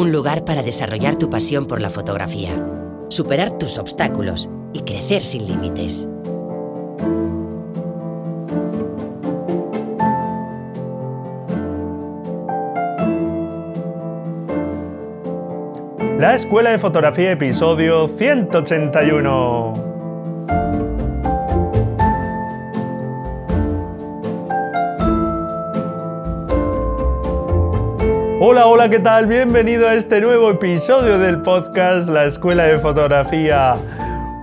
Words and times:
un 0.00 0.12
lugar 0.12 0.46
para 0.46 0.62
desarrollar 0.62 1.16
tu 1.16 1.28
pasión 1.28 1.66
por 1.66 1.82
la 1.82 1.90
fotografía, 1.90 2.50
superar 3.10 3.58
tus 3.58 3.76
obstáculos 3.76 4.48
y 4.72 4.80
crecer 4.80 5.22
sin 5.22 5.46
límites. 5.46 6.08
La 16.18 16.34
Escuela 16.34 16.70
de 16.70 16.78
Fotografía, 16.78 17.32
episodio 17.32 18.08
181. 18.08 19.79
Hola, 28.52 28.66
hola, 28.66 28.90
¿qué 28.90 28.98
tal? 28.98 29.28
Bienvenido 29.28 29.88
a 29.88 29.94
este 29.94 30.20
nuevo 30.20 30.50
episodio 30.50 31.20
del 31.20 31.40
podcast 31.40 32.08
La 32.08 32.24
Escuela 32.24 32.64
de 32.64 32.80
Fotografía. 32.80 33.74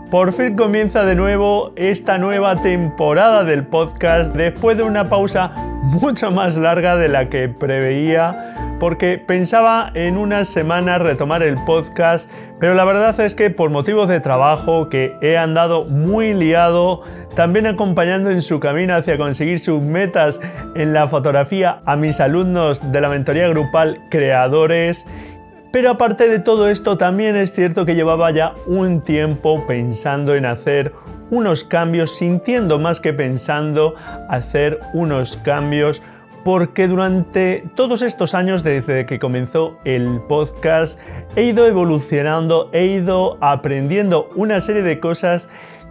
Por 0.09 0.31
fin 0.31 0.55
comienza 0.55 1.03
de 1.03 1.13
nuevo 1.13 1.73
esta 1.75 2.17
nueva 2.17 2.55
temporada 2.55 3.43
del 3.43 3.65
podcast 3.65 4.33
después 4.33 4.77
de 4.77 4.83
una 4.83 5.09
pausa 5.09 5.51
mucho 5.83 6.31
más 6.31 6.55
larga 6.55 6.95
de 6.95 7.09
la 7.09 7.27
que 7.27 7.49
preveía 7.49 8.55
porque 8.79 9.17
pensaba 9.17 9.91
en 9.93 10.17
unas 10.17 10.47
semanas 10.47 11.01
retomar 11.01 11.43
el 11.43 11.55
podcast, 11.65 12.31
pero 12.59 12.73
la 12.73 12.85
verdad 12.85 13.19
es 13.19 13.35
que 13.35 13.49
por 13.49 13.69
motivos 13.69 14.09
de 14.09 14.19
trabajo 14.19 14.89
que 14.89 15.15
he 15.21 15.37
andado 15.37 15.85
muy 15.85 16.33
liado, 16.33 17.01
también 17.35 17.67
acompañando 17.67 18.29
en 18.29 18.41
su 18.41 18.59
camino 18.59 18.95
hacia 18.95 19.17
conseguir 19.17 19.59
sus 19.59 19.81
metas 19.81 20.39
en 20.75 20.93
la 20.93 21.07
fotografía 21.07 21.81
a 21.85 21.95
mis 21.95 22.19
alumnos 22.19 22.91
de 22.91 23.01
la 23.01 23.09
mentoría 23.09 23.47
grupal 23.47 24.01
creadores, 24.09 25.05
pero 25.71 25.91
aparte 25.91 26.29
de 26.29 26.39
todo 26.39 26.69
esto, 26.69 26.97
también 26.97 27.35
es 27.35 27.51
cierto 27.51 27.85
que 27.85 27.95
llevaba 27.95 28.31
ya 28.31 28.53
un 28.65 29.01
tiempo 29.01 29.65
pensando 29.67 30.33
en 30.35 30.45
hacer 30.45 30.93
unos 31.29 31.63
cambios, 31.63 32.15
sintiendo 32.15 32.79
más 32.79 32.99
que 32.99 33.13
pensando 33.13 33.93
hacer 34.29 34.79
unos 34.93 35.37
cambios 35.37 36.01
porque 36.47 36.87
durante 36.87 37.65
todos 37.75 38.01
estos 38.01 38.33
años 38.33 38.63
desde 38.63 39.05
que 39.05 39.19
comenzó 39.19 39.79
el 39.83 40.21
podcast 40.29 40.97
he 41.35 41.43
ido 41.43 41.67
evolucionando, 41.67 42.69
he 42.71 42.85
ido 42.85 43.37
aprendiendo 43.41 44.29
una 44.33 44.61
serie 44.61 44.81
de 44.81 45.01
cosas 45.01 45.49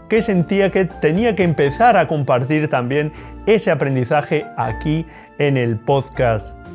que 0.09 0.23
sentía 0.23 0.71
que 0.71 0.87
tenía 0.87 1.37
que 1.37 1.43
empezar 1.43 1.99
a 1.99 2.09
compartir 2.09 2.69
también 2.69 3.13
ese 3.45 3.71
aprendizaje 3.71 4.47
aquí 4.57 5.05
en 5.39 5.59
el 5.59 5.77
podcast. 5.77 6.66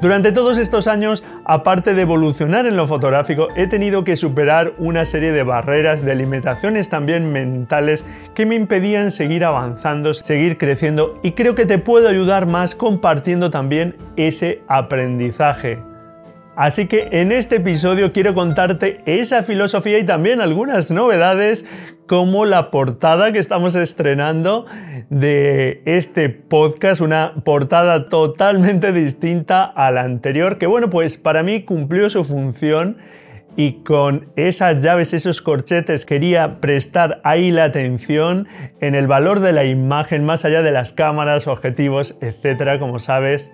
Durante 0.00 0.32
todos 0.32 0.56
estos 0.56 0.86
años, 0.86 1.24
aparte 1.44 1.92
de 1.92 2.02
evolucionar 2.02 2.64
en 2.64 2.74
lo 2.74 2.86
fotográfico, 2.86 3.48
he 3.54 3.66
tenido 3.66 4.02
que 4.02 4.16
superar 4.16 4.72
una 4.78 5.04
serie 5.04 5.30
de 5.30 5.42
barreras, 5.42 6.02
de 6.02 6.14
limitaciones 6.14 6.88
también 6.88 7.30
mentales 7.32 8.08
que 8.34 8.46
me 8.46 8.54
impedían 8.54 9.10
seguir 9.10 9.44
avanzando, 9.44 10.14
seguir 10.14 10.56
creciendo 10.56 11.18
y 11.22 11.32
creo 11.32 11.54
que 11.54 11.66
te 11.66 11.76
puedo 11.76 12.08
ayudar 12.08 12.46
más 12.46 12.74
compartiendo 12.74 13.50
también 13.50 13.94
ese 14.16 14.62
aprendizaje. 14.68 15.89
Así 16.56 16.88
que 16.88 17.08
en 17.12 17.32
este 17.32 17.56
episodio 17.56 18.12
quiero 18.12 18.34
contarte 18.34 19.00
esa 19.06 19.42
filosofía 19.42 19.98
y 19.98 20.04
también 20.04 20.40
algunas 20.40 20.90
novedades 20.90 21.66
como 22.06 22.44
la 22.44 22.70
portada 22.70 23.32
que 23.32 23.38
estamos 23.38 23.76
estrenando 23.76 24.66
de 25.10 25.80
este 25.86 26.28
podcast, 26.28 27.00
una 27.00 27.34
portada 27.44 28.08
totalmente 28.08 28.92
distinta 28.92 29.64
a 29.64 29.90
la 29.92 30.02
anterior, 30.02 30.58
que 30.58 30.66
bueno, 30.66 30.90
pues 30.90 31.16
para 31.16 31.42
mí 31.44 31.62
cumplió 31.62 32.10
su 32.10 32.24
función 32.24 32.98
y 33.56 33.82
con 33.82 34.32
esas 34.36 34.82
llaves, 34.82 35.14
esos 35.14 35.42
corchetes, 35.42 36.04
quería 36.04 36.60
prestar 36.60 37.20
ahí 37.24 37.52
la 37.52 37.64
atención 37.64 38.48
en 38.80 38.94
el 38.94 39.06
valor 39.06 39.40
de 39.40 39.52
la 39.52 39.64
imagen 39.64 40.24
más 40.24 40.44
allá 40.44 40.62
de 40.62 40.72
las 40.72 40.92
cámaras, 40.92 41.46
objetivos, 41.46 42.18
etcétera, 42.20 42.78
como 42.78 42.98
sabes 42.98 43.52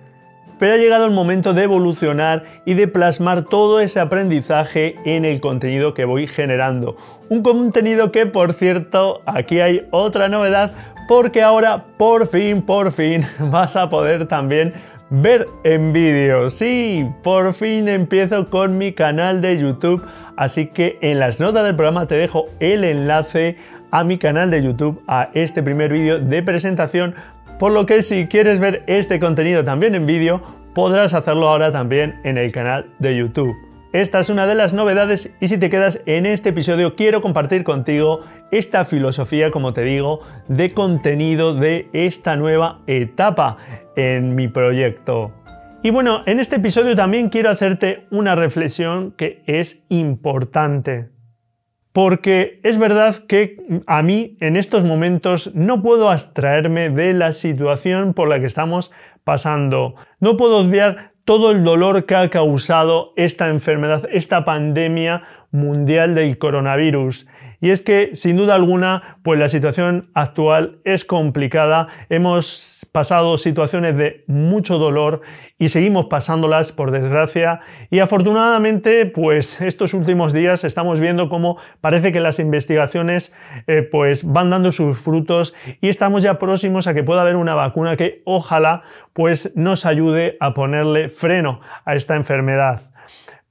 pero 0.59 0.73
ha 0.73 0.77
llegado 0.77 1.05
el 1.05 1.11
momento 1.11 1.53
de 1.53 1.63
evolucionar 1.63 2.43
y 2.65 2.73
de 2.73 2.87
plasmar 2.87 3.43
todo 3.43 3.79
ese 3.79 3.99
aprendizaje 3.99 4.95
en 5.05 5.25
el 5.25 5.39
contenido 5.39 5.93
que 5.93 6.05
voy 6.05 6.27
generando. 6.27 6.97
Un 7.29 7.43
contenido 7.43 8.11
que, 8.11 8.25
por 8.25 8.53
cierto, 8.53 9.21
aquí 9.25 9.59
hay 9.59 9.85
otra 9.91 10.29
novedad, 10.29 10.71
porque 11.07 11.41
ahora 11.41 11.85
por 11.97 12.27
fin, 12.27 12.61
por 12.61 12.91
fin 12.91 13.25
vas 13.39 13.75
a 13.75 13.89
poder 13.89 14.27
también 14.27 14.73
ver 15.09 15.47
en 15.63 15.93
vídeo. 15.93 16.49
Sí, 16.49 17.07
por 17.23 17.53
fin 17.53 17.87
empiezo 17.87 18.49
con 18.49 18.77
mi 18.77 18.91
canal 18.91 19.41
de 19.41 19.57
YouTube, 19.57 20.03
así 20.35 20.67
que 20.67 20.97
en 21.01 21.19
las 21.19 21.39
notas 21.39 21.63
del 21.63 21.75
programa 21.75 22.07
te 22.07 22.15
dejo 22.15 22.47
el 22.59 22.83
enlace 22.83 23.57
a 23.91 24.03
mi 24.03 24.17
canal 24.17 24.51
de 24.51 24.63
YouTube, 24.63 25.01
a 25.07 25.29
este 25.33 25.63
primer 25.63 25.91
vídeo 25.91 26.19
de 26.19 26.43
presentación 26.43 27.15
por 27.59 27.71
lo 27.71 27.85
que 27.85 28.01
si 28.01 28.27
quieres 28.27 28.59
ver 28.59 28.83
este 28.87 29.19
contenido 29.19 29.63
también 29.63 29.95
en 29.95 30.05
vídeo, 30.05 30.41
podrás 30.73 31.13
hacerlo 31.13 31.49
ahora 31.49 31.71
también 31.71 32.19
en 32.23 32.37
el 32.37 32.51
canal 32.51 32.91
de 32.99 33.17
YouTube. 33.17 33.55
Esta 33.93 34.19
es 34.19 34.29
una 34.29 34.45
de 34.45 34.53
las 34.53 34.73
novedades 34.73 35.37
y 35.39 35.47
si 35.47 35.57
te 35.57 35.69
quedas 35.69 36.03
en 36.05 36.25
este 36.25 36.49
episodio 36.49 36.95
quiero 36.95 37.21
compartir 37.21 37.63
contigo 37.63 38.19
esta 38.51 38.85
filosofía, 38.85 39.49
como 39.49 39.73
te 39.73 39.81
digo, 39.81 40.19
de 40.47 40.73
contenido 40.73 41.55
de 41.55 41.89
esta 41.93 42.35
nueva 42.35 42.81
etapa 42.85 43.57
en 43.95 44.35
mi 44.35 44.49
proyecto. 44.49 45.31
Y 45.81 45.89
bueno, 45.89 46.21
en 46.25 46.39
este 46.39 46.57
episodio 46.57 46.95
también 46.95 47.29
quiero 47.29 47.49
hacerte 47.49 48.05
una 48.11 48.35
reflexión 48.35 49.13
que 49.13 49.41
es 49.47 49.85
importante 49.89 51.09
porque 51.97 52.59
es 52.61 52.77
verdad 52.77 53.15
que 53.27 53.57
a 53.87 54.03
mí 54.03 54.37
en 54.39 54.55
estos 54.55 54.83
momentos 54.83 55.55
no 55.55 55.81
puedo 55.81 56.11
abstraerme 56.11 56.91
de 56.91 57.11
la 57.15 57.31
situación 57.31 58.13
por 58.13 58.29
la 58.29 58.39
que 58.39 58.45
estamos 58.45 58.91
pasando. 59.23 59.95
No 60.19 60.37
puedo 60.37 60.59
obviar 60.59 61.13
todo 61.25 61.49
el 61.49 61.63
dolor 61.63 62.05
que 62.05 62.13
ha 62.13 62.29
causado 62.29 63.13
esta 63.15 63.47
enfermedad, 63.47 64.07
esta 64.11 64.45
pandemia 64.45 65.23
mundial 65.49 66.13
del 66.13 66.37
coronavirus. 66.37 67.25
Y 67.59 67.71
es 67.71 67.81
que, 67.81 68.11
sin 68.13 68.37
duda 68.37 68.55
alguna, 68.55 69.17
pues 69.23 69.39
la 69.39 69.47
situación 69.47 70.11
actual 70.13 70.79
es 70.83 71.05
complicada. 71.05 71.87
Hemos 72.09 72.87
pasado 72.91 73.37
situaciones 73.37 73.97
de 73.97 74.23
mucho 74.27 74.77
dolor 74.77 75.21
y 75.57 75.69
seguimos 75.69 76.05
pasándolas, 76.05 76.71
por 76.71 76.91
desgracia. 76.91 77.61
Y 77.89 77.99
afortunadamente, 77.99 79.07
pues 79.07 79.59
estos 79.61 79.93
últimos 79.93 80.33
días 80.33 80.63
estamos 80.63 80.99
viendo 80.99 81.29
cómo 81.29 81.57
parece 81.81 82.11
que 82.11 82.19
las 82.19 82.39
investigaciones 82.39 83.33
eh, 83.65 83.81
pues 83.81 84.31
van 84.31 84.51
dando 84.51 84.71
sus 84.71 84.99
frutos 84.99 85.55
y 85.81 85.89
estamos 85.89 86.23
ya 86.23 86.37
próximos 86.37 86.87
a 86.87 86.93
que 86.93 87.03
pueda 87.03 87.21
haber 87.21 87.35
una 87.35 87.55
vacuna 87.55 87.97
que 87.97 88.21
ojalá 88.25 88.83
pues 89.13 89.55
nos 89.55 89.85
ayude 89.85 90.37
a 90.39 90.53
ponerle 90.53 91.09
freno 91.09 91.61
a 91.85 91.95
esta 91.95 92.15
enfermedad. 92.15 92.91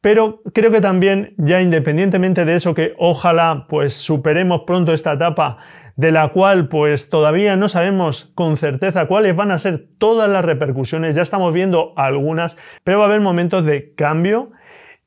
Pero 0.07 0.41
creo 0.55 0.71
que 0.71 0.81
también, 0.81 1.35
ya 1.37 1.61
independientemente 1.61 2.45
de 2.45 2.55
eso, 2.55 2.75
que 2.75 2.95
ojalá 2.97 3.67
pues 3.69 3.93
superemos 3.93 4.61
pronto 4.65 4.93
esta 4.93 5.15
etapa 5.15 5.59
de 5.97 6.13
la 6.13 6.29
cual 6.29 6.69
pues 6.69 7.09
todavía 7.09 7.57
no 7.57 7.67
sabemos 7.67 8.31
con 8.37 8.57
certeza 8.57 9.07
cuáles 9.07 9.35
van 9.35 9.51
a 9.51 9.59
ser 9.59 9.89
todas 9.99 10.31
las 10.31 10.45
repercusiones, 10.45 11.17
ya 11.17 11.23
estamos 11.23 11.53
viendo 11.53 11.93
algunas, 11.97 12.57
pero 12.85 13.01
va 13.01 13.07
a 13.07 13.09
haber 13.09 13.21
momentos 13.21 13.67
de 13.67 13.95
cambio 13.97 14.53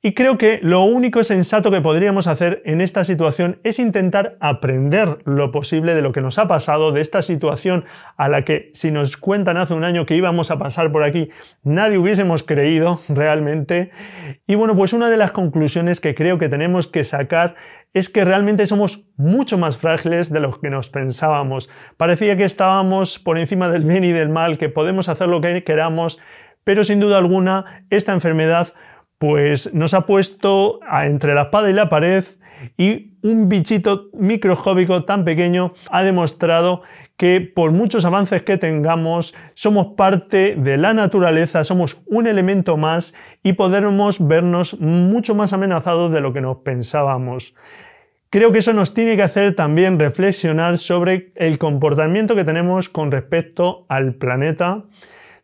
y 0.02 0.14
creo 0.14 0.38
que 0.38 0.60
lo 0.62 0.84
único 0.84 1.26
sensato 1.26 1.72
que 1.72 1.82
podríamos 1.82 2.28
hacer 2.28 2.62
en 2.64 2.80
esta 2.80 3.04
situación 3.04 3.60
es 3.66 3.80
intentar 3.80 4.38
aprender 4.40 5.18
lo 5.26 5.52
posible 5.52 5.94
de 5.94 6.02
lo 6.02 6.14
que 6.14 6.22
nos 6.22 6.40
ha 6.40 6.48
pasado, 6.48 6.94
de 6.94 7.02
esta 7.02 7.22
situación 7.22 7.84
a 8.16 8.30
la 8.30 8.46
que 8.46 8.70
si 8.74 8.92
nos 8.92 9.18
cuentan 9.18 9.58
hace 9.58 9.74
un 9.74 9.84
año 9.84 10.06
que 10.06 10.16
íbamos 10.16 10.52
a 10.52 10.58
pasar 10.58 10.90
por 10.94 11.04
aquí, 11.04 11.32
nadie 11.64 11.98
hubiésemos 11.98 12.44
creído 12.44 13.02
realmente. 13.10 13.92
Y 14.48 14.56
bueno, 14.56 14.74
pues 14.74 14.94
una 14.94 15.10
de 15.10 15.18
las 15.18 15.34
conclusiones 15.34 16.00
que 16.00 16.16
creo 16.16 16.38
que 16.38 16.48
tenemos 16.48 16.88
que 16.88 17.04
sacar 17.04 17.56
es 17.94 18.08
que 18.08 18.24
realmente 18.24 18.68
somos 18.68 19.10
mucho 19.18 19.58
más 19.58 19.78
frágiles 19.78 20.32
de 20.32 20.40
lo 20.40 20.62
que 20.62 20.70
nos 20.70 20.90
pensábamos. 20.90 21.70
Parecía 21.98 22.38
que 22.38 22.46
estábamos 22.46 23.20
por 23.20 23.38
encima 23.38 23.70
del 23.70 23.84
bien 23.84 24.06
y 24.06 24.14
del 24.14 24.30
mal, 24.30 24.58
que 24.58 24.70
podemos 24.70 25.10
hacer 25.10 25.28
lo 25.28 25.42
que 25.42 25.66
queramos, 25.66 26.20
pero 26.64 26.86
sin 26.86 27.02
duda 27.02 27.18
alguna 27.18 27.84
esta 27.90 28.14
enfermedad 28.14 28.70
pues 29.20 29.74
nos 29.74 29.94
ha 29.94 30.06
puesto 30.06 30.80
entre 31.04 31.36
la 31.36 31.44
espada 31.44 31.70
y 31.70 31.74
la 31.74 31.90
pared 31.90 32.24
y 32.78 33.18
un 33.22 33.50
bichito 33.50 34.10
microscópico 34.14 35.04
tan 35.04 35.26
pequeño 35.26 35.74
ha 35.92 36.04
demostrado 36.04 36.82
que 37.18 37.42
por 37.42 37.72
muchos 37.72 38.06
avances 38.06 38.44
que 38.44 38.58
tengamos, 38.58 39.36
somos 39.54 39.88
parte 39.98 40.56
de 40.58 40.78
la 40.78 40.94
naturaleza, 40.94 41.66
somos 41.66 42.02
un 42.06 42.28
elemento 42.28 42.78
más 42.78 43.14
y 43.44 43.54
podemos 43.54 44.26
vernos 44.26 44.80
mucho 44.80 45.36
más 45.36 45.52
amenazados 45.52 46.14
de 46.14 46.22
lo 46.22 46.32
que 46.32 46.40
nos 46.40 46.58
pensábamos. 46.58 47.56
Creo 48.30 48.52
que 48.54 48.60
eso 48.60 48.74
nos 48.74 48.94
tiene 48.94 49.18
que 49.18 49.24
hacer 49.24 49.56
también 49.56 50.00
reflexionar 50.00 50.78
sobre 50.78 51.34
el 51.36 51.58
comportamiento 51.58 52.36
que 52.36 52.46
tenemos 52.46 52.88
con 52.88 53.12
respecto 53.12 53.86
al 53.90 54.14
planeta, 54.14 54.86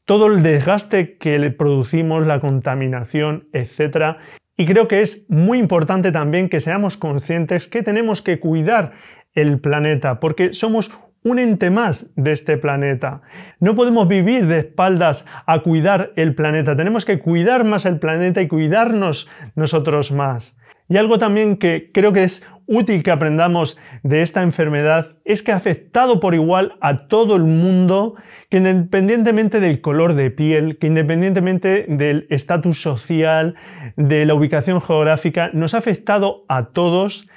todo 0.06 0.28
el 0.28 0.44
desgaste 0.44 1.18
que 1.18 1.38
le 1.40 1.52
producimos, 1.52 2.25
la 2.25 2.40
contaminación, 2.40 3.50
etc. 3.54 4.18
Y 4.56 4.66
creo 4.66 4.88
que 4.88 5.02
es 5.02 5.25
muy 5.30 5.60
importante 5.60 6.12
también 6.12 6.48
que 6.48 6.60
seamos 6.60 6.96
conscientes 6.98 7.68
que 7.68 7.84
tenemos 7.84 8.22
que 8.22 8.40
cuidar 8.40 8.94
el 9.34 9.60
planeta, 9.60 10.19
porque 10.19 10.54
somos 10.54 10.92
un 11.24 11.40
ente 11.40 11.72
más 11.72 12.12
de 12.16 12.31
este 12.31 12.57
planeta. 12.57 13.22
No 13.60 13.75
podemos 13.75 14.07
vivir 14.07 14.46
de 14.46 14.60
espaldas 14.60 15.25
a 15.48 15.60
cuidar 15.60 16.13
el 16.16 16.36
planeta, 16.36 16.75
tenemos 16.75 17.04
que 17.04 17.19
cuidar 17.19 17.66
más 17.66 17.86
el 17.86 18.00
planeta 18.00 18.42
y 18.42 18.48
cuidarnos 18.48 19.28
nosotros 19.56 20.12
más. 20.12 20.56
Y 20.88 20.98
algo 20.98 21.18
también 21.18 21.57
que 21.57 21.90
creo 21.92 22.13
que 22.13 22.24
es 22.24 22.48
útil 22.67 23.03
que 23.03 23.12
aprendamos 23.12 23.77
de 24.03 24.21
esta 24.21 24.44
enfermedad 24.44 25.17
es 25.23 25.44
que 25.44 25.51
ha 25.51 25.56
afectado 25.56 26.19
por 26.19 26.35
igual 26.35 26.77
a 26.81 27.07
todo 27.07 27.35
el 27.35 27.44
mundo, 27.44 28.15
que 28.50 28.57
independientemente 28.57 29.59
del 29.59 29.81
color 29.81 30.13
de 30.13 30.31
piel, 30.31 30.77
que 30.77 30.88
independientemente 30.88 31.85
del 31.88 32.27
estatus 32.29 32.81
social, 32.81 33.56
de 33.95 34.25
la 34.25 34.33
ubicación 34.33 34.81
geográfica, 34.81 35.50
nos 35.53 35.73
ha 35.73 35.79
afectado 35.79 36.45
a 36.47 36.69
todos 36.69 37.27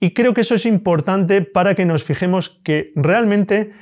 y 0.00 0.14
creo 0.14 0.34
que 0.34 0.40
eso 0.40 0.54
es 0.54 0.66
importante 0.66 1.42
para 1.42 1.74
que 1.74 1.84
nos 1.84 2.04
fijemos 2.04 2.60
que 2.64 2.92
realmente 2.96 3.72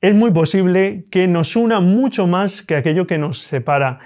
es 0.00 0.14
muy 0.14 0.30
posible 0.30 1.06
que 1.10 1.28
nos 1.28 1.56
una 1.56 1.80
mucho 1.80 2.26
más 2.26 2.62
que 2.62 2.74
aquello 2.74 3.06
que 3.06 3.18
nos 3.18 3.38
separa. 3.38 3.98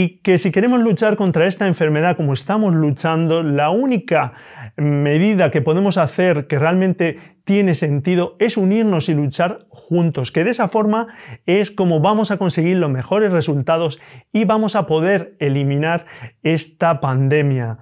Y 0.00 0.20
que 0.20 0.38
si 0.38 0.52
queremos 0.52 0.78
luchar 0.78 1.16
contra 1.16 1.46
esta 1.46 1.66
enfermedad 1.66 2.16
como 2.16 2.32
estamos 2.32 2.72
luchando, 2.72 3.42
la 3.42 3.70
única 3.70 4.34
medida 4.76 5.50
que 5.50 5.60
podemos 5.60 5.98
hacer 5.98 6.46
que 6.46 6.56
realmente 6.56 7.16
tiene 7.42 7.74
sentido 7.74 8.36
es 8.38 8.56
unirnos 8.56 9.08
y 9.08 9.14
luchar 9.14 9.66
juntos, 9.70 10.30
que 10.30 10.44
de 10.44 10.50
esa 10.50 10.68
forma 10.68 11.08
es 11.46 11.72
como 11.72 11.98
vamos 11.98 12.30
a 12.30 12.36
conseguir 12.36 12.76
los 12.76 12.90
mejores 12.90 13.32
resultados 13.32 13.98
y 14.32 14.44
vamos 14.44 14.76
a 14.76 14.86
poder 14.86 15.34
eliminar 15.40 16.06
esta 16.44 17.00
pandemia. 17.00 17.78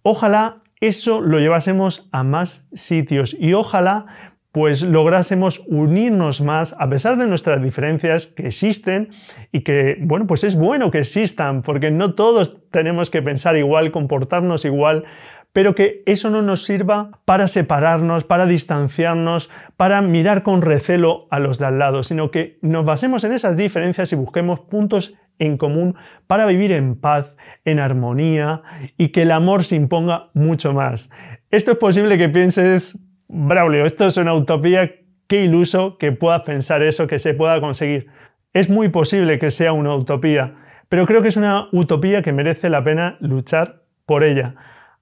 Ojalá 0.00 0.62
eso 0.80 1.20
lo 1.20 1.40
llevásemos 1.40 2.08
a 2.10 2.22
más 2.22 2.70
sitios 2.72 3.36
y 3.38 3.52
ojalá 3.52 4.06
pues 4.52 4.82
lográsemos 4.82 5.62
unirnos 5.68 6.40
más 6.40 6.74
a 6.78 6.88
pesar 6.88 7.16
de 7.16 7.26
nuestras 7.26 7.62
diferencias 7.62 8.26
que 8.26 8.46
existen 8.46 9.10
y 9.52 9.62
que, 9.62 9.96
bueno, 10.00 10.26
pues 10.26 10.44
es 10.44 10.56
bueno 10.56 10.90
que 10.90 10.98
existan 10.98 11.62
porque 11.62 11.90
no 11.90 12.14
todos 12.14 12.58
tenemos 12.70 13.10
que 13.10 13.22
pensar 13.22 13.56
igual, 13.56 13.90
comportarnos 13.92 14.64
igual, 14.64 15.04
pero 15.52 15.74
que 15.74 16.02
eso 16.06 16.30
no 16.30 16.42
nos 16.42 16.62
sirva 16.64 17.10
para 17.24 17.48
separarnos, 17.48 18.24
para 18.24 18.46
distanciarnos, 18.46 19.50
para 19.76 20.00
mirar 20.00 20.42
con 20.42 20.62
recelo 20.62 21.26
a 21.30 21.40
los 21.40 21.58
de 21.58 21.66
al 21.66 21.78
lado, 21.78 22.02
sino 22.02 22.30
que 22.30 22.58
nos 22.62 22.84
basemos 22.84 23.24
en 23.24 23.32
esas 23.32 23.56
diferencias 23.56 24.12
y 24.12 24.16
busquemos 24.16 24.60
puntos 24.60 25.16
en 25.38 25.56
común 25.56 25.96
para 26.26 26.46
vivir 26.46 26.70
en 26.70 26.94
paz, 26.94 27.36
en 27.64 27.80
armonía 27.80 28.62
y 28.96 29.08
que 29.08 29.22
el 29.22 29.32
amor 29.32 29.64
se 29.64 29.76
imponga 29.76 30.30
mucho 30.34 30.72
más. 30.72 31.10
Esto 31.50 31.72
es 31.72 31.78
posible 31.78 32.18
que 32.18 32.28
pienses, 32.28 33.00
Braulio, 33.32 33.86
esto 33.86 34.06
es 34.06 34.16
una 34.16 34.34
utopía, 34.34 34.90
qué 35.28 35.44
iluso 35.44 35.98
que 35.98 36.10
puedas 36.10 36.42
pensar 36.42 36.82
eso, 36.82 37.06
que 37.06 37.20
se 37.20 37.32
pueda 37.32 37.60
conseguir. 37.60 38.08
Es 38.52 38.68
muy 38.68 38.88
posible 38.88 39.38
que 39.38 39.50
sea 39.50 39.72
una 39.72 39.94
utopía, 39.94 40.56
pero 40.88 41.06
creo 41.06 41.22
que 41.22 41.28
es 41.28 41.36
una 41.36 41.68
utopía 41.70 42.22
que 42.22 42.32
merece 42.32 42.68
la 42.68 42.82
pena 42.82 43.18
luchar 43.20 43.84
por 44.04 44.24
ella. 44.24 44.56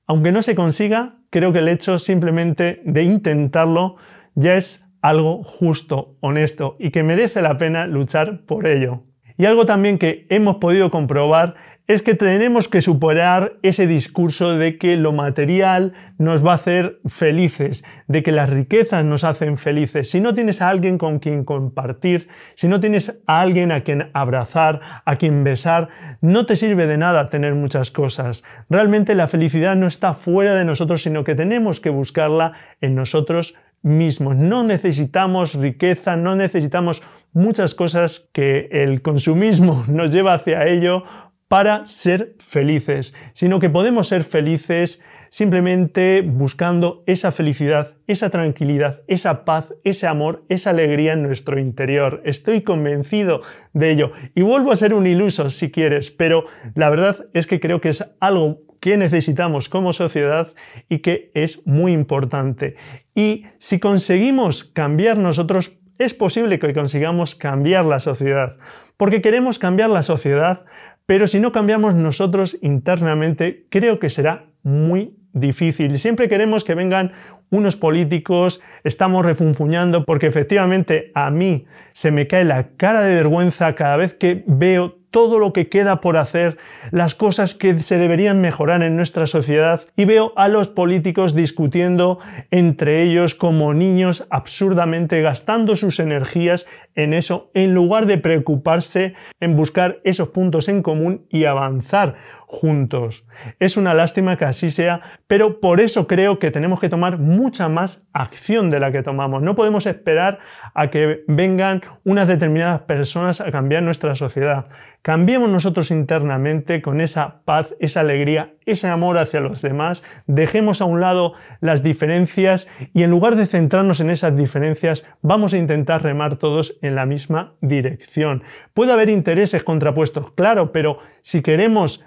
Aunque 0.07 0.31
no 0.31 0.43
se 0.43 0.55
consiga, 0.55 1.17
creo 1.31 1.55
que 1.55 1.61
el 1.61 1.69
hecho 1.69 1.99
simplemente 1.99 2.83
de 2.85 3.03
intentarlo 3.03 3.97
ya 4.35 4.57
es 4.57 4.91
algo 5.01 5.43
justo, 5.43 6.19
honesto 6.21 6.77
y 6.79 6.91
que 6.91 7.03
merece 7.03 7.41
la 7.41 7.57
pena 7.57 7.87
luchar 7.87 8.45
por 8.45 8.67
ello. 8.67 9.05
Y 9.39 9.47
algo 9.47 9.65
también 9.65 9.97
que 9.97 10.27
hemos 10.29 10.57
podido 10.57 10.91
comprobar 10.91 11.55
es 11.89 12.03
que 12.03 12.15
tenemos 12.15 12.69
que 12.69 12.83
superar 12.83 13.55
ese 13.63 13.87
discurso 13.87 14.59
de 14.59 14.77
que 14.77 14.99
lo 14.99 15.15
material 15.15 15.95
nos 16.19 16.45
va 16.45 16.53
a 16.53 16.57
hacer 16.57 17.01
felices, 17.07 17.83
de 18.07 18.23
que 18.23 18.31
las 18.31 18.51
riquezas 18.51 19.07
nos 19.07 19.25
hacen 19.25 19.57
felices. 19.57 20.11
Si 20.11 20.21
no 20.21 20.35
tienes 20.35 20.61
a 20.61 20.69
alguien 20.69 20.99
con 20.99 21.19
quien 21.19 21.45
compartir, 21.45 22.29
si 22.55 22.69
no 22.69 22.79
tienes 22.79 23.23
a 23.27 23.41
alguien 23.41 23.73
a 23.73 23.85
quien 23.85 24.11
abrazar, 24.13 24.81
a 25.07 25.17
quien 25.17 25.45
besar, 25.45 25.89
no 26.21 26.45
te 26.45 26.57
sirve 26.57 26.87
de 26.87 26.99
nada 26.99 27.31
tener 27.31 27.55
muchas 27.55 27.91
cosas. 27.91 28.45
Realmente 28.69 29.15
la 29.15 29.27
felicidad 29.27 29.75
no 29.75 29.87
está 29.87 30.13
fuera 30.13 30.55
de 30.55 30.67
nosotros, 30.67 31.03
sino 31.03 31.25
que 31.25 31.35
tenemos 31.35 31.81
que 31.81 31.89
buscarla 31.89 32.53
en 32.83 32.97
nosotros 32.97 33.55
mismos. 33.83 34.37
No 34.37 34.63
necesitamos 34.63 35.55
riqueza, 35.55 36.17
no 36.17 36.37
necesitamos 36.37 37.03
muchas 37.33 37.75
cosas 37.75 38.29
que 38.33 38.69
el 38.71 39.03
consumismo 39.03 39.85
nos 39.89 40.13
lleva 40.13 40.35
hacia 40.35 40.67
ello 40.67 41.05
para 41.49 41.85
ser 41.87 42.35
felices, 42.39 43.15
sino 43.33 43.59
que 43.59 43.71
podemos 43.71 44.09
ser 44.09 44.23
felices 44.23 45.03
simplemente 45.31 46.23
buscando 46.23 47.03
esa 47.07 47.33
felicidad, 47.33 47.97
esa 48.07 48.31
tranquilidad, 48.31 49.03
esa 49.09 49.45
paz, 49.45 49.75
ese 49.85 50.07
amor, 50.07 50.45
esa 50.49 50.71
alegría 50.71 51.13
en 51.13 51.23
nuestro 51.23 51.59
interior. 51.59 52.23
Estoy 52.25 52.63
convencido 52.63 53.43
de 53.73 53.91
ello. 53.91 54.13
Y 54.35 54.43
vuelvo 54.43 54.73
a 54.73 54.77
ser 54.77 54.95
un 54.95 55.07
iluso 55.07 55.51
si 55.51 55.71
quieres, 55.71 56.11
pero 56.11 56.45
la 56.75 56.91
verdad 56.91 57.27
es 57.35 57.47
que 57.47 57.61
creo 57.61 57.81
que 57.81 57.91
es 57.91 58.15
algo 58.21 58.61
que 58.81 58.97
necesitamos 58.97 59.69
como 59.69 59.93
sociedad 59.93 60.53
y 60.89 61.01
que 61.01 61.31
es 61.35 61.67
muy 61.67 61.93
importante. 61.93 62.77
Y 63.15 63.45
si 63.59 63.81
conseguimos 63.81 64.65
cambiar 64.65 65.19
nosotros, 65.19 65.79
es 65.99 66.15
posible 66.15 66.61
que 66.61 66.73
consigamos 66.73 67.35
cambiar 67.35 67.85
la 67.85 67.99
sociedad, 67.99 68.57
porque 68.97 69.21
queremos 69.21 69.59
cambiar 69.59 69.91
la 69.91 70.05
sociedad, 70.05 70.65
pero 71.09 71.27
si 71.27 71.41
no 71.41 71.53
cambiamos 71.53 71.95
nosotros 71.95 72.59
internamente, 72.61 73.65
creo 73.71 73.99
que 73.99 74.11
será 74.11 74.45
muy 74.63 75.17
difícil. 75.33 75.99
Siempre 75.99 76.29
queremos 76.29 76.65
que 76.65 76.75
vengan 76.75 77.13
unos 77.49 77.77
políticos, 77.77 78.61
estamos 78.85 79.25
refunfuñando 79.25 80.05
porque 80.05 80.27
efectivamente 80.27 81.11
a 81.15 81.31
mí 81.31 81.65
se 81.93 82.11
me 82.11 82.27
cae 82.27 82.45
la 82.45 82.69
cara 82.77 83.01
de 83.01 83.15
vergüenza 83.15 83.75
cada 83.75 83.97
vez 83.97 84.13
que 84.13 84.45
veo 84.47 84.98
todo 85.11 85.39
lo 85.39 85.53
que 85.53 85.69
queda 85.69 86.01
por 86.01 86.17
hacer, 86.17 86.59
las 86.91 87.15
cosas 87.15 87.55
que 87.55 87.81
se 87.81 87.99
deberían 87.99 88.41
mejorar 88.41 88.83
en 88.83 88.97
nuestra 88.97 89.27
sociedad 89.27 89.83
y 89.97 90.05
veo 90.05 90.33
a 90.37 90.49
los 90.49 90.69
políticos 90.69 91.35
discutiendo 91.35 92.19
entre 92.51 93.03
ellos 93.03 93.35
como 93.35 93.75
niños 93.75 94.27
absurdamente 94.31 95.21
gastando 95.23 95.77
sus 95.77 95.99
energías 96.01 96.67
en 96.95 97.15
eso 97.15 97.51
en 97.55 97.75
lugar 97.75 98.07
de 98.07 98.19
preocuparse 98.19 99.15
en 99.41 99.57
buscar 99.57 100.01
esos 100.05 100.29
puntos 100.29 100.69
en 100.69 100.83
común 100.83 101.27
y 101.31 101.45
avanzar 101.45 102.17
juntos. 102.51 103.27
Es 103.61 103.77
una 103.77 103.93
lástima 103.93 104.39
que 104.39 104.47
así 104.47 104.71
sea, 104.71 105.03
pero 105.27 105.61
por 105.61 105.83
eso 105.83 106.07
creo 106.07 106.39
que 106.39 106.51
tenemos 106.51 106.81
que 106.81 106.89
tomar 106.89 107.19
mucha 107.19 107.69
más 107.69 108.09
acción 108.15 108.71
de 108.71 108.81
la 108.81 108.91
que 108.91 109.03
tomamos. 109.03 109.43
No 109.43 109.55
podemos 109.55 109.85
esperar 109.85 110.39
a 110.75 110.89
que 110.89 111.25
vengan 111.29 111.83
unas 112.05 112.27
determinadas 112.27 112.81
personas 112.83 113.43
a 113.43 113.53
cambiar 113.53 113.83
nuestra 113.83 114.15
sociedad. 114.15 114.67
Cambiemos 115.03 115.51
nosotros 115.51 115.91
internamente 115.91 116.81
con 116.81 117.03
esa 117.03 117.43
paz, 117.45 117.75
esa 117.81 118.01
alegría, 118.01 118.55
ese 118.65 118.89
amor 118.89 119.19
hacia 119.19 119.41
los 119.41 119.61
demás, 119.61 120.03
dejemos 120.27 120.81
a 120.81 120.87
un 120.87 121.01
lado 121.01 121.35
las 121.61 121.83
diferencias 121.83 122.69
y 122.95 123.03
en 123.03 123.11
lugar 123.11 123.37
de 123.37 123.47
centrarnos 123.47 124.01
en 124.01 124.11
esas 124.11 124.35
diferencias, 124.35 125.07
vamos 125.21 125.53
a 125.53 125.59
intentar 125.59 126.03
remar 126.03 126.37
todos 126.37 126.79
en 126.81 126.95
la 126.95 127.05
misma 127.05 127.55
dirección. 127.61 128.43
Puede 128.73 128.93
haber 128.93 129.11
intereses 129.11 129.63
contrapuestos, 129.63 130.33
claro, 130.33 130.73
pero 130.73 130.99
si 131.21 131.43
queremos 131.43 132.05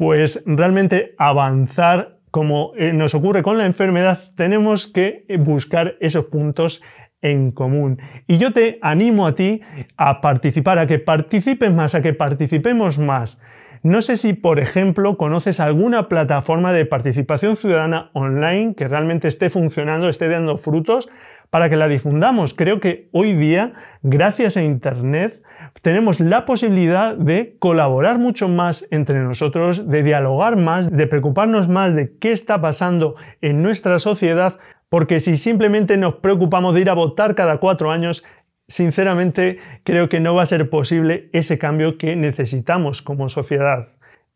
pues 0.00 0.42
realmente 0.46 1.14
avanzar 1.18 2.20
como 2.30 2.72
eh, 2.78 2.94
nos 2.94 3.14
ocurre 3.14 3.42
con 3.42 3.58
la 3.58 3.66
enfermedad, 3.66 4.18
tenemos 4.34 4.86
que 4.86 5.26
buscar 5.40 5.96
esos 6.00 6.24
puntos 6.24 6.82
en 7.20 7.50
común. 7.50 7.98
Y 8.26 8.38
yo 8.38 8.50
te 8.50 8.78
animo 8.80 9.26
a 9.26 9.34
ti 9.34 9.60
a 9.98 10.22
participar, 10.22 10.78
a 10.78 10.86
que 10.86 11.00
participes 11.00 11.70
más, 11.70 11.94
a 11.94 12.00
que 12.00 12.14
participemos 12.14 12.98
más. 12.98 13.42
No 13.82 14.00
sé 14.00 14.16
si, 14.16 14.32
por 14.32 14.58
ejemplo, 14.58 15.18
conoces 15.18 15.60
alguna 15.60 16.08
plataforma 16.08 16.72
de 16.72 16.86
participación 16.86 17.58
ciudadana 17.58 18.10
online 18.14 18.74
que 18.74 18.88
realmente 18.88 19.28
esté 19.28 19.50
funcionando, 19.50 20.08
esté 20.08 20.30
dando 20.30 20.56
frutos 20.56 21.10
para 21.50 21.68
que 21.68 21.76
la 21.76 21.88
difundamos. 21.88 22.54
Creo 22.54 22.80
que 22.80 23.08
hoy 23.12 23.34
día, 23.34 23.74
gracias 24.02 24.56
a 24.56 24.62
Internet, 24.62 25.42
tenemos 25.82 26.20
la 26.20 26.46
posibilidad 26.46 27.16
de 27.16 27.56
colaborar 27.58 28.18
mucho 28.18 28.48
más 28.48 28.86
entre 28.90 29.18
nosotros, 29.18 29.88
de 29.88 30.02
dialogar 30.02 30.56
más, 30.56 30.90
de 30.90 31.06
preocuparnos 31.06 31.68
más 31.68 31.94
de 31.94 32.16
qué 32.18 32.32
está 32.32 32.60
pasando 32.60 33.16
en 33.40 33.62
nuestra 33.62 33.98
sociedad, 33.98 34.58
porque 34.88 35.20
si 35.20 35.36
simplemente 35.36 35.96
nos 35.96 36.16
preocupamos 36.16 36.74
de 36.74 36.82
ir 36.82 36.90
a 36.90 36.94
votar 36.94 37.34
cada 37.34 37.58
cuatro 37.58 37.90
años, 37.90 38.24
sinceramente 38.68 39.58
creo 39.82 40.08
que 40.08 40.20
no 40.20 40.34
va 40.34 40.42
a 40.42 40.46
ser 40.46 40.70
posible 40.70 41.28
ese 41.32 41.58
cambio 41.58 41.98
que 41.98 42.14
necesitamos 42.14 43.02
como 43.02 43.28
sociedad. 43.28 43.84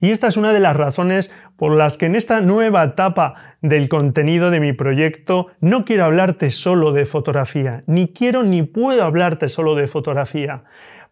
Y 0.01 0.11
esta 0.11 0.27
es 0.27 0.37
una 0.37 0.53
de 0.53 0.61
las 0.61 0.77
razones 0.77 1.31
por 1.57 1.73
las 1.73 1.97
que 1.97 2.07
en 2.07 2.17
esta 2.17 2.41
nueva 2.41 2.85
etapa 2.85 3.57
del 3.63 3.89
contenido 3.89 4.51
de 4.51 4.61
mi 4.61 4.73
proyecto 4.73 5.49
no 5.61 5.85
quiero 5.85 6.05
hablarte 6.05 6.51
solo 6.51 6.93
de 6.93 7.07
fotografía, 7.07 7.85
ni 7.87 8.09
quiero 8.09 8.43
ni 8.43 8.63
puedo 8.63 9.05
hablarte 9.05 9.49
solo 9.49 9.75
de 9.75 9.87
fotografía, 9.87 10.65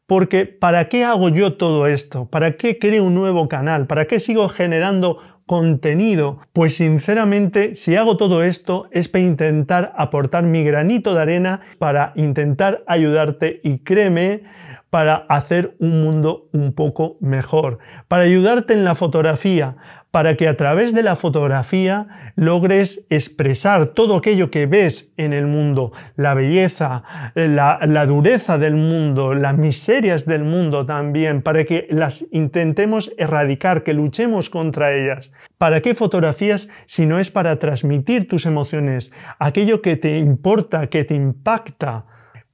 Porque 0.06 0.47
¿para 0.47 0.88
qué 0.88 1.04
hago 1.04 1.28
yo 1.28 1.54
todo 1.54 1.87
esto? 1.87 2.26
¿Para 2.26 2.56
qué 2.56 2.78
creo 2.78 3.04
un 3.04 3.14
nuevo 3.14 3.49
canal? 3.49 3.87
¿Para 3.87 4.06
qué 4.06 4.21
sigo 4.21 4.49
generando 4.49 5.18
contenido? 5.47 6.40
Pues 6.52 6.76
sinceramente, 6.76 7.75
si 7.75 7.97
hago 7.97 8.16
todo 8.16 8.42
esto 8.42 8.88
es 8.90 9.09
para 9.09 9.25
intentar 9.25 9.92
aportar 9.97 10.44
mi 10.44 10.64
granito 10.64 11.14
de 11.14 11.23
arena, 11.23 11.61
para 11.78 12.12
intentar 12.16 12.82
ayudarte 12.87 13.61
y 13.62 13.78
créeme, 13.78 14.42
para 14.90 15.14
hacer 15.30 15.75
un 15.78 16.02
mundo 16.02 16.50
un 16.52 16.75
poco 16.75 17.16
mejor, 17.21 17.78
para 18.09 18.25
ayudarte 18.25 18.75
en 18.75 18.85
la 18.85 18.94
fotografía, 18.94 19.76
para 20.12 20.37
que 20.37 20.47
a 20.47 20.59
través 20.59 20.95
de 20.95 21.02
la 21.02 21.16
fotografía 21.16 22.07
logres 22.37 23.07
expresar 23.09 23.87
todo 23.87 24.16
aquello 24.16 24.50
que 24.50 24.66
ves 24.66 25.14
en 25.16 25.33
el 25.33 25.47
mundo, 25.47 25.92
la 26.16 26.35
belleza, 26.35 27.02
la, 27.35 28.07
dureza 28.07 28.59
del 28.59 28.76
mundo, 28.76 29.33
las 29.33 29.57
miserias 29.57 30.26
del 30.26 30.45
mundo 30.45 30.85
también, 30.85 31.40
para 31.40 31.64
que 31.64 31.87
las 31.90 32.26
intentemos 32.31 33.11
erradicar, 33.16 33.85
que 33.85 33.95
luchemos 33.95 34.50
contra 34.50 34.95
ellas. 34.95 35.33
¿Para 35.57 35.81
qué 35.81 35.95
fotografías 35.95 36.69
si 36.85 37.07
no 37.07 37.19
es 37.19 37.31
para 37.31 37.59
transmitir 37.59 38.28
tus 38.28 38.45
emociones, 38.45 39.12
aquello 39.38 39.81
que 39.81 39.97
te 39.97 40.19
importa, 40.19 40.88
que 40.88 41.04
te 41.04 41.14
impacta? 41.14 42.04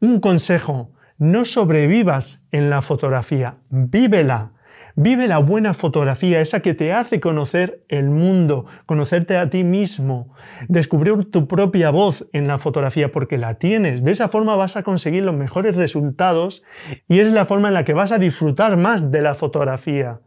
Un 0.00 0.20
consejo, 0.20 0.92
no 1.18 1.44
sobrevivas 1.44 2.46
en 2.52 2.70
la 2.70 2.82
fotografía, 2.82 3.56
vívela. 3.68 4.52
Vive 5.00 5.28
la 5.28 5.38
buena 5.38 5.74
fotografía, 5.74 6.40
esa 6.40 6.58
que 6.58 6.74
te 6.74 6.92
hace 6.92 7.20
conocer 7.20 7.84
el 7.86 8.10
mundo, 8.10 8.66
conocerte 8.84 9.36
a 9.36 9.48
ti 9.48 9.62
mismo, 9.62 10.34
descubrir 10.68 11.30
tu 11.30 11.46
propia 11.46 11.90
voz 11.90 12.28
en 12.32 12.48
la 12.48 12.58
fotografía 12.58 13.12
porque 13.12 13.38
la 13.38 13.60
tienes. 13.60 14.02
De 14.02 14.10
esa 14.10 14.26
forma 14.26 14.56
vas 14.56 14.76
a 14.76 14.82
conseguir 14.82 15.22
los 15.22 15.36
mejores 15.36 15.76
resultados 15.76 16.64
y 17.06 17.20
es 17.20 17.30
la 17.30 17.44
forma 17.44 17.68
en 17.68 17.74
la 17.74 17.84
que 17.84 17.94
vas 17.94 18.10
a 18.10 18.18
disfrutar 18.18 18.76
más 18.76 19.12
de 19.12 19.22
la 19.22 19.36
fotografía. 19.36 20.18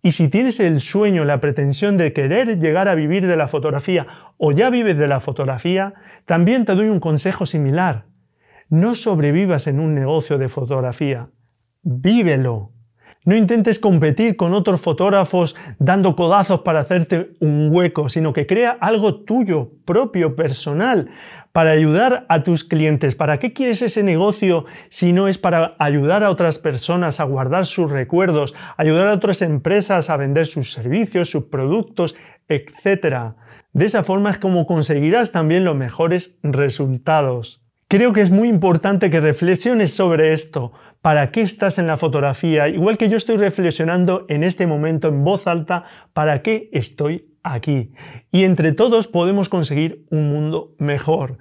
Y 0.00 0.12
si 0.12 0.28
tienes 0.28 0.60
el 0.60 0.78
sueño, 0.78 1.24
la 1.24 1.40
pretensión 1.40 1.96
de 1.96 2.12
querer 2.12 2.60
llegar 2.60 2.86
a 2.86 2.94
vivir 2.94 3.26
de 3.26 3.36
la 3.36 3.48
fotografía 3.48 4.06
o 4.38 4.52
ya 4.52 4.70
vives 4.70 4.96
de 4.96 5.08
la 5.08 5.18
fotografía, 5.18 5.92
también 6.24 6.64
te 6.64 6.76
doy 6.76 6.88
un 6.88 7.00
consejo 7.00 7.46
similar. 7.46 8.06
No 8.68 8.94
sobrevivas 8.94 9.66
en 9.66 9.80
un 9.80 9.92
negocio 9.92 10.38
de 10.38 10.48
fotografía, 10.48 11.30
vívelo. 11.82 12.73
No 13.26 13.34
intentes 13.34 13.78
competir 13.78 14.36
con 14.36 14.52
otros 14.52 14.82
fotógrafos 14.82 15.56
dando 15.78 16.14
codazos 16.14 16.60
para 16.60 16.80
hacerte 16.80 17.32
un 17.40 17.70
hueco, 17.72 18.10
sino 18.10 18.34
que 18.34 18.46
crea 18.46 18.76
algo 18.78 19.22
tuyo, 19.22 19.70
propio, 19.86 20.36
personal, 20.36 21.08
para 21.50 21.70
ayudar 21.70 22.26
a 22.28 22.42
tus 22.42 22.64
clientes. 22.64 23.14
¿Para 23.14 23.38
qué 23.38 23.54
quieres 23.54 23.80
ese 23.80 24.02
negocio 24.02 24.66
si 24.90 25.14
no 25.14 25.26
es 25.26 25.38
para 25.38 25.74
ayudar 25.78 26.22
a 26.22 26.28
otras 26.28 26.58
personas 26.58 27.18
a 27.18 27.24
guardar 27.24 27.64
sus 27.64 27.90
recuerdos, 27.90 28.54
ayudar 28.76 29.08
a 29.08 29.14
otras 29.14 29.40
empresas 29.40 30.10
a 30.10 30.18
vender 30.18 30.44
sus 30.44 30.72
servicios, 30.72 31.30
sus 31.30 31.44
productos, 31.44 32.16
etcétera? 32.48 33.36
De 33.72 33.86
esa 33.86 34.04
forma 34.04 34.32
es 34.32 34.38
como 34.38 34.66
conseguirás 34.66 35.32
también 35.32 35.64
los 35.64 35.76
mejores 35.76 36.38
resultados. 36.42 37.63
Creo 37.94 38.12
que 38.12 38.22
es 38.22 38.32
muy 38.32 38.48
importante 38.48 39.08
que 39.08 39.20
reflexiones 39.20 39.94
sobre 39.94 40.32
esto. 40.32 40.72
¿Para 41.00 41.30
qué 41.30 41.42
estás 41.42 41.78
en 41.78 41.86
la 41.86 41.96
fotografía? 41.96 42.66
Igual 42.66 42.98
que 42.98 43.08
yo 43.08 43.16
estoy 43.16 43.36
reflexionando 43.36 44.26
en 44.28 44.42
este 44.42 44.66
momento 44.66 45.06
en 45.06 45.22
voz 45.22 45.46
alta, 45.46 45.84
¿para 46.12 46.42
qué 46.42 46.68
estoy 46.72 47.28
aquí? 47.44 47.92
Y 48.32 48.42
entre 48.42 48.72
todos 48.72 49.06
podemos 49.06 49.48
conseguir 49.48 50.06
un 50.10 50.28
mundo 50.28 50.74
mejor. 50.78 51.38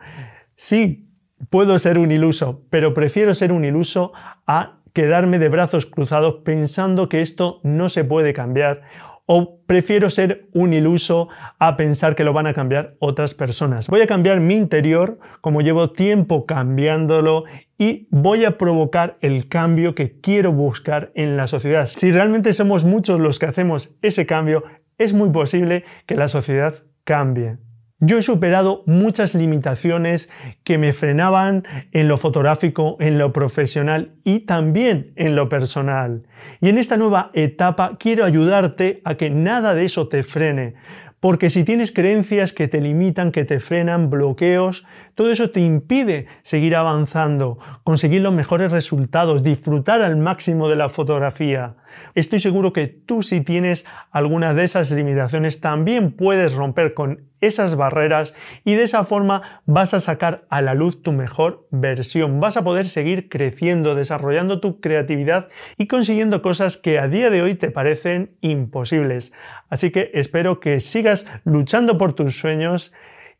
Sí, 0.53 1.09
puedo 1.49 1.79
ser 1.79 1.97
un 1.97 2.11
iluso, 2.11 2.61
pero 2.69 2.93
prefiero 2.93 3.33
ser 3.33 3.51
un 3.51 3.65
iluso 3.65 4.13
a 4.45 4.77
quedarme 4.93 5.39
de 5.39 5.49
brazos 5.49 5.87
cruzados 5.87 6.41
pensando 6.45 7.09
que 7.09 7.21
esto 7.21 7.61
no 7.63 7.89
se 7.89 8.03
puede 8.03 8.31
cambiar 8.31 8.83
o 9.25 9.61
prefiero 9.65 10.09
ser 10.09 10.49
un 10.53 10.73
iluso 10.73 11.29
a 11.59 11.77
pensar 11.77 12.15
que 12.15 12.23
lo 12.23 12.33
van 12.33 12.47
a 12.47 12.53
cambiar 12.53 12.95
otras 12.99 13.33
personas. 13.33 13.87
Voy 13.87 14.01
a 14.01 14.07
cambiar 14.07 14.39
mi 14.39 14.55
interior 14.55 15.19
como 15.41 15.61
llevo 15.61 15.91
tiempo 15.91 16.45
cambiándolo 16.45 17.45
y 17.77 18.07
voy 18.11 18.45
a 18.45 18.57
provocar 18.57 19.17
el 19.21 19.47
cambio 19.47 19.95
que 19.95 20.19
quiero 20.19 20.51
buscar 20.51 21.11
en 21.15 21.37
la 21.37 21.47
sociedad. 21.47 21.85
Si 21.85 22.11
realmente 22.11 22.53
somos 22.53 22.83
muchos 22.83 23.19
los 23.19 23.39
que 23.39 23.45
hacemos 23.45 23.95
ese 24.01 24.25
cambio, 24.25 24.63
es 24.97 25.13
muy 25.13 25.29
posible 25.29 25.83
que 26.05 26.15
la 26.15 26.27
sociedad 26.27 26.83
cambie. 27.03 27.57
Yo 28.05 28.17
he 28.17 28.21
superado 28.21 28.83
muchas 28.85 29.33
limitaciones 29.33 30.29
que 30.65 30.77
me 30.77 30.91
frenaban 30.91 31.63
en 31.93 32.09
lo 32.09 32.17
fotográfico, 32.17 32.97
en 32.99 33.17
lo 33.17 33.31
profesional 33.31 34.15
y 34.25 34.41
también 34.41 35.13
en 35.15 35.37
lo 35.37 35.47
personal. 35.47 36.23
Y 36.59 36.67
en 36.67 36.77
esta 36.77 36.97
nueva 36.97 37.31
etapa 37.33 37.95
quiero 37.97 38.25
ayudarte 38.25 39.01
a 39.05 39.15
que 39.15 39.29
nada 39.29 39.73
de 39.73 39.85
eso 39.85 40.09
te 40.09 40.21
frene, 40.23 40.73
porque 41.21 41.49
si 41.49 41.63
tienes 41.63 41.93
creencias 41.93 42.51
que 42.51 42.67
te 42.67 42.81
limitan, 42.81 43.31
que 43.31 43.45
te 43.45 43.61
frenan, 43.61 44.09
bloqueos, 44.09 44.85
todo 45.15 45.31
eso 45.31 45.51
te 45.51 45.61
impide 45.61 46.27
seguir 46.41 46.75
avanzando, 46.75 47.57
conseguir 47.85 48.21
los 48.21 48.33
mejores 48.33 48.73
resultados, 48.73 49.43
disfrutar 49.43 50.01
al 50.01 50.17
máximo 50.17 50.67
de 50.67 50.75
la 50.75 50.89
fotografía. 50.89 51.77
Estoy 52.13 52.39
seguro 52.39 52.73
que 52.73 52.87
tú 52.87 53.21
si 53.21 53.39
tienes 53.39 53.85
alguna 54.11 54.53
de 54.53 54.65
esas 54.65 54.91
limitaciones 54.91 55.61
también 55.61 56.11
puedes 56.11 56.55
romper 56.55 56.93
con 56.93 57.29
esas 57.45 57.75
barreras 57.75 58.33
y 58.63 58.75
de 58.75 58.83
esa 58.83 59.03
forma 59.03 59.61
vas 59.65 59.93
a 59.93 59.99
sacar 59.99 60.45
a 60.49 60.61
la 60.61 60.73
luz 60.73 61.01
tu 61.01 61.11
mejor 61.11 61.67
versión. 61.71 62.39
Vas 62.39 62.57
a 62.57 62.63
poder 62.63 62.85
seguir 62.85 63.29
creciendo, 63.29 63.95
desarrollando 63.95 64.59
tu 64.59 64.79
creatividad 64.79 65.49
y 65.77 65.87
consiguiendo 65.87 66.41
cosas 66.41 66.77
que 66.77 66.99
a 66.99 67.07
día 67.07 67.29
de 67.29 67.41
hoy 67.41 67.55
te 67.55 67.71
parecen 67.71 68.35
imposibles. 68.41 69.33
Así 69.69 69.91
que 69.91 70.11
espero 70.13 70.59
que 70.59 70.79
sigas 70.79 71.27
luchando 71.43 71.97
por 71.97 72.13
tus 72.13 72.37
sueños 72.37 72.93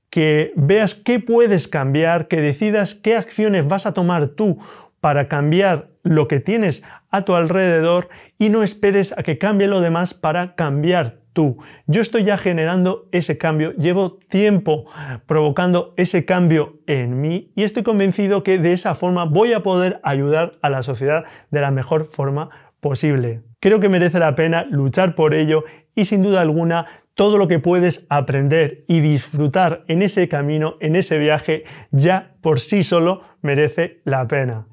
que 0.09 0.53
veas 0.55 0.93
qué 0.93 1.19
puedes 1.19 1.67
cambiar, 1.67 2.27
que 2.27 2.39
decidas 2.39 2.93
qué 2.93 3.15
acciones 3.15 3.67
vas 3.67 3.87
a 3.87 3.93
tomar 3.93 4.27
tú 4.27 4.59
para 5.01 5.27
cambiar 5.27 5.92
lo 6.03 6.27
que 6.27 6.39
tienes 6.39 6.83
a 7.09 7.23
tu 7.23 7.33
alrededor 7.33 8.09
y 8.37 8.49
no 8.49 8.61
esperes 8.61 9.17
a 9.17 9.23
que 9.23 9.37
cambie 9.37 9.67
lo 9.67 9.81
demás 9.81 10.13
para 10.13 10.55
cambiar 10.55 11.23
tú. 11.33 11.57
Yo 11.87 12.01
estoy 12.01 12.23
ya 12.23 12.37
generando 12.37 13.07
ese 13.11 13.37
cambio, 13.37 13.73
llevo 13.73 14.17
tiempo 14.29 14.85
provocando 15.25 15.93
ese 15.97 16.25
cambio 16.25 16.79
en 16.85 17.21
mí 17.21 17.51
y 17.55 17.63
estoy 17.63 17.83
convencido 17.83 18.43
que 18.43 18.59
de 18.59 18.73
esa 18.73 18.95
forma 18.95 19.25
voy 19.25 19.53
a 19.53 19.63
poder 19.63 19.99
ayudar 20.03 20.59
a 20.61 20.69
la 20.69 20.83
sociedad 20.83 21.23
de 21.49 21.61
la 21.61 21.71
mejor 21.71 22.05
forma 22.05 22.49
posible. 22.79 23.41
Creo 23.59 23.79
que 23.79 23.89
merece 23.89 24.19
la 24.19 24.35
pena 24.35 24.65
luchar 24.69 25.15
por 25.15 25.33
ello 25.33 25.63
y 25.95 26.05
sin 26.05 26.21
duda 26.21 26.41
alguna 26.41 26.85
todo 27.15 27.37
lo 27.37 27.47
que 27.47 27.59
puedes 27.59 28.05
aprender 28.09 28.85
y 28.87 28.99
disfrutar 28.99 29.83
en 29.87 30.01
ese 30.01 30.27
camino, 30.27 30.75
en 30.79 30.95
ese 30.95 31.19
viaje, 31.19 31.63
ya 31.91 32.35
por 32.41 32.59
sí 32.59 32.83
solo 32.83 33.21
merece 33.41 34.01
la 34.03 34.27
pena. 34.27 34.67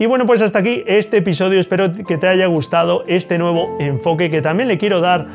Y 0.00 0.06
bueno, 0.06 0.26
pues 0.26 0.42
hasta 0.42 0.60
aquí 0.60 0.84
este 0.86 1.16
episodio. 1.16 1.58
Espero 1.58 1.92
que 1.92 2.18
te 2.18 2.28
haya 2.28 2.46
gustado 2.46 3.02
este 3.08 3.36
nuevo 3.36 3.76
enfoque 3.80 4.30
que 4.30 4.40
también 4.40 4.68
le 4.68 4.78
quiero 4.78 5.00
dar 5.00 5.26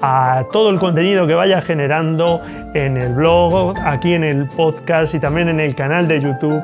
a 0.00 0.44
todo 0.52 0.70
el 0.70 0.78
contenido 0.78 1.26
que 1.26 1.34
vaya 1.34 1.60
generando 1.60 2.40
en 2.74 2.96
el 2.96 3.14
blog, 3.14 3.76
aquí 3.78 4.14
en 4.14 4.24
el 4.24 4.46
podcast 4.46 5.14
y 5.14 5.20
también 5.20 5.48
en 5.48 5.60
el 5.60 5.76
canal 5.76 6.08
de 6.08 6.20
YouTube. 6.20 6.62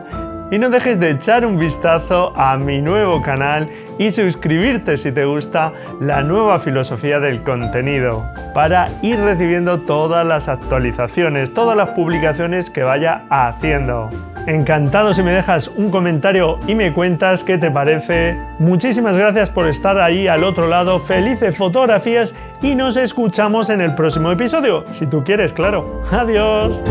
Y 0.51 0.59
no 0.59 0.69
dejes 0.69 0.99
de 0.99 1.11
echar 1.11 1.47
un 1.47 1.57
vistazo 1.57 2.33
a 2.37 2.57
mi 2.57 2.83
nuevo 2.83 3.23
canal 3.23 3.69
y 3.99 4.11
suscribirte 4.11 4.97
si 4.97 5.13
te 5.13 5.25
gusta 5.25 5.73
la 6.01 6.23
nueva 6.23 6.59
filosofía 6.59 7.21
del 7.21 7.43
contenido 7.43 8.25
para 8.53 8.89
ir 9.01 9.19
recibiendo 9.21 9.81
todas 9.81 10.27
las 10.27 10.49
actualizaciones, 10.49 11.55
todas 11.55 11.77
las 11.77 11.91
publicaciones 11.91 12.69
que 12.69 12.83
vaya 12.83 13.23
haciendo. 13.31 14.11
Encantado 14.47 15.15
si 15.15 15.23
me 15.23 15.33
dejas 15.33 15.69
un 15.69 15.91
comentario 15.91 16.59
y 16.67 16.75
me 16.75 16.93
cuentas 16.93 17.45
qué 17.45 17.59
te 17.59 17.71
parece. 17.71 18.39
Muchísimas 18.59 19.17
gracias 19.17 19.51
por 19.51 19.69
estar 19.69 19.99
ahí 19.99 20.29
al 20.29 20.45
otro 20.45 20.69
lado. 20.69 20.99
Felices 20.99 21.57
fotografías 21.57 22.35
y 22.61 22.75
nos 22.75 22.97
escuchamos 22.97 23.71
en 23.71 23.81
el 23.81 23.95
próximo 23.95 24.31
episodio. 24.31 24.85
Si 24.91 25.07
tú 25.07 25.25
quieres, 25.25 25.53
claro. 25.53 26.03
Adiós. 26.11 26.83